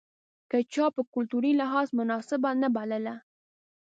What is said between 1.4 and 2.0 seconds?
لحاظ